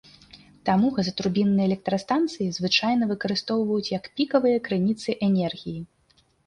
[0.69, 5.81] Таму газатурбінныя электрастанцыі звычайна выкарыстоўваюць як пікавыя крыніцы энергіі.